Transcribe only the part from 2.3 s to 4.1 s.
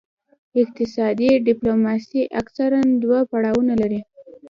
اکثراً دوه پړاوونه لري